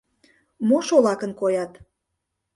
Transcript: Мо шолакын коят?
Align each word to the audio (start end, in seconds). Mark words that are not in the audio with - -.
Мо 0.67 0.77
шолакын 0.87 1.31
коят? 1.39 1.71